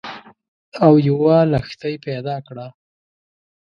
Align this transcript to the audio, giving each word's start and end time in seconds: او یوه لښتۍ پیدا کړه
او 0.83 0.93
یوه 1.09 1.37
لښتۍ 1.51 1.95
پیدا 2.05 2.35
کړه 2.47 2.67